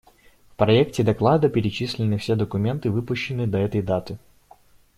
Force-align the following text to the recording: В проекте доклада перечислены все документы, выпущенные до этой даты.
В 0.49 0.55
проекте 0.55 1.03
доклада 1.03 1.47
перечислены 1.49 2.17
все 2.17 2.35
документы, 2.35 2.89
выпущенные 2.89 3.45
до 3.45 3.59
этой 3.59 3.83
даты. 3.83 4.17